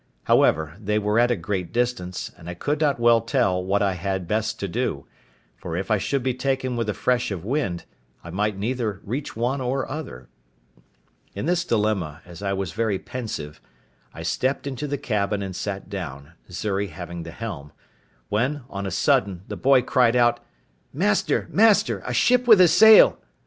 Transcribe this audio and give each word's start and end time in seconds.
However, 0.23 0.75
they 0.79 0.97
were 0.97 1.19
at 1.19 1.29
a 1.29 1.35
great 1.35 1.71
distance, 1.71 2.31
and 2.35 2.49
I 2.49 2.55
could 2.55 2.81
not 2.81 2.99
well 2.99 3.21
tell 3.21 3.63
what 3.63 3.83
I 3.83 3.93
had 3.93 4.27
best 4.27 4.59
to 4.61 4.67
do; 4.67 5.05
for 5.55 5.77
if 5.77 5.91
I 5.91 5.99
should 5.99 6.23
be 6.23 6.33
taken 6.33 6.75
with 6.75 6.89
a 6.89 6.95
fresh 6.95 7.29
of 7.29 7.45
wind, 7.45 7.85
I 8.23 8.31
might 8.31 8.57
neither 8.57 8.99
reach 9.03 9.35
one 9.35 9.61
or 9.61 9.87
other. 9.87 10.27
In 11.35 11.45
this 11.45 11.63
dilemma, 11.63 12.23
as 12.25 12.41
I 12.41 12.51
was 12.51 12.71
very 12.71 12.97
pensive, 12.97 13.61
I 14.11 14.23
stepped 14.23 14.65
into 14.65 14.87
the 14.87 14.97
cabin 14.97 15.43
and 15.43 15.55
sat 15.55 15.87
down, 15.87 16.31
Xury 16.51 16.87
having 16.87 17.21
the 17.21 17.29
helm; 17.29 17.71
when, 18.29 18.63
on 18.71 18.87
a 18.87 18.89
sudden, 18.89 19.43
the 19.49 19.55
boy 19.55 19.83
cried 19.83 20.15
out, 20.15 20.39
"Master, 20.91 21.45
master, 21.51 22.01
a 22.07 22.13
ship 22.15 22.47
with 22.47 22.59
a 22.59 22.67
sail!" 22.67 23.19